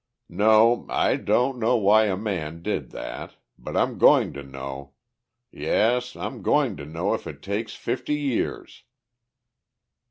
[0.29, 3.35] "No, I don't know why a man did that.
[3.59, 4.93] But I'm going to know.
[5.51, 8.83] Yes, I'm going to know if it takes fifty years."